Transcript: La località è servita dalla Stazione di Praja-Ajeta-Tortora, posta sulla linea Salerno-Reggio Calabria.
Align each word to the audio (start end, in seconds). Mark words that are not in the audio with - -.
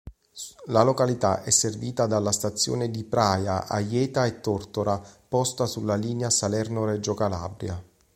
La 0.69 0.81
località 0.81 1.43
è 1.43 1.51
servita 1.51 2.07
dalla 2.07 2.31
Stazione 2.31 2.89
di 2.89 3.03
Praja-Ajeta-Tortora, 3.03 4.99
posta 5.29 5.67
sulla 5.67 5.93
linea 5.93 6.31
Salerno-Reggio 6.31 7.13
Calabria. 7.13 7.83